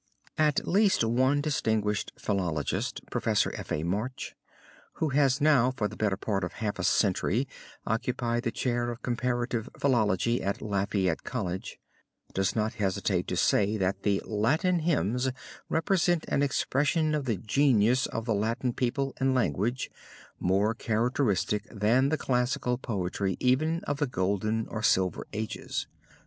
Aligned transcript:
At 0.39 0.67
least 0.67 1.03
one 1.03 1.41
distinguished 1.41 2.11
philologist, 2.17 3.01
Professor 3.11 3.51
F. 3.55 3.71
A. 3.71 3.83
March, 3.83 4.33
who 4.93 5.09
has 5.09 5.39
now 5.39 5.69
for 5.77 5.87
the 5.87 5.95
better 5.95 6.17
part 6.17 6.43
of 6.43 6.53
half 6.53 6.79
a 6.79 6.83
century 6.83 7.47
occupied 7.85 8.41
the 8.41 8.51
chair 8.51 8.89
of 8.89 9.03
comparative 9.03 9.69
philology 9.77 10.41
at 10.41 10.59
Lafayette 10.59 11.23
College, 11.23 11.77
does 12.33 12.55
not 12.55 12.73
hesitate 12.81 13.27
to 13.27 13.37
say 13.37 13.77
that 13.77 14.01
the 14.01 14.19
Latin 14.25 14.79
hymns 14.79 15.29
represent 15.69 16.25
an 16.29 16.41
expression 16.41 17.13
of 17.13 17.25
the 17.25 17.37
genius 17.37 18.07
of 18.07 18.25
the 18.25 18.33
Latin 18.33 18.73
people 18.73 19.13
and 19.17 19.35
language, 19.35 19.91
more 20.39 20.73
characteristic 20.73 21.67
than 21.69 22.09
the 22.09 22.17
classical 22.17 22.75
poetry 22.79 23.37
even 23.39 23.83
of 23.83 23.97
the 23.97 24.07
golden 24.07 24.67
or 24.69 24.81
silver 24.81 25.27
ages. 25.31 25.85